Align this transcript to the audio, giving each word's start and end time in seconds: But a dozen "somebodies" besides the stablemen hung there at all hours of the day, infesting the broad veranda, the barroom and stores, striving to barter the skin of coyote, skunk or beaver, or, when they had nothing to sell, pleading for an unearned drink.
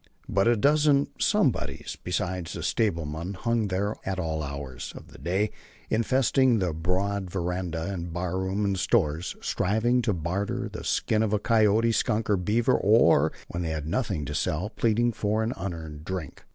But 0.27 0.47
a 0.47 0.55
dozen 0.55 1.09
"somebodies" 1.19 1.95
besides 2.03 2.53
the 2.53 2.63
stablemen 2.63 3.35
hung 3.35 3.67
there 3.67 3.97
at 4.03 4.17
all 4.17 4.41
hours 4.41 4.91
of 4.97 5.09
the 5.09 5.19
day, 5.19 5.51
infesting 5.91 6.57
the 6.57 6.73
broad 6.73 7.29
veranda, 7.29 7.95
the 7.95 8.07
barroom 8.07 8.65
and 8.65 8.79
stores, 8.79 9.35
striving 9.41 10.01
to 10.01 10.11
barter 10.13 10.67
the 10.67 10.83
skin 10.83 11.21
of 11.21 11.37
coyote, 11.43 11.91
skunk 11.91 12.31
or 12.31 12.37
beaver, 12.37 12.73
or, 12.73 13.31
when 13.49 13.61
they 13.61 13.69
had 13.69 13.85
nothing 13.85 14.25
to 14.25 14.33
sell, 14.33 14.71
pleading 14.71 15.11
for 15.11 15.43
an 15.43 15.53
unearned 15.55 16.03
drink. 16.03 16.45